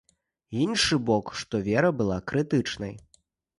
Іншы 0.63 0.95
бок, 1.09 1.27
што 1.43 1.61
вера 1.69 1.93
была 2.01 2.19
крытычнай. 2.33 2.93